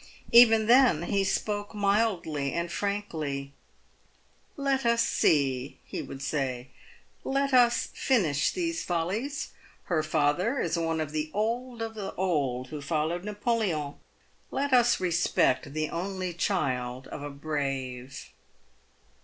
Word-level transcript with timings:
Even 0.31 0.65
then 0.65 1.03
he 1.03 1.23
spoke 1.23 1.75
mildly 1.75 2.53
and 2.53 2.71
frankly." 2.71 3.51
Let 4.67 4.83
us 4.83 5.03
see," 5.07 5.77
he 5.85 6.01
would 6.01 6.23
say;" 6.23 6.69
let 7.39 7.53
us 7.53 7.89
finish 7.93 8.49
these 8.49 8.83
follies. 8.83 9.51
Her 9.83 10.01
father 10.01 10.57
is 10.59 10.75
one 10.75 10.99
of 11.01 11.11
the 11.11 11.29
old 11.35 11.83
of 11.83 11.93
the 11.93 12.15
old 12.15 12.69
who 12.69 12.81
followed 12.81 13.23
Napoleon. 13.23 13.93
Let 14.49 14.73
us 14.73 14.99
respect 14.99 15.71
the 15.71 15.91
only 15.91 16.33
child 16.33 17.05
of 17.09 17.21
a 17.21 17.29
brave." 17.29 18.31